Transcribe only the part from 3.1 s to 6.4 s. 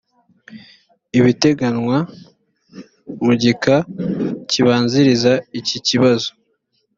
mu gika kibanziriza iki kibazo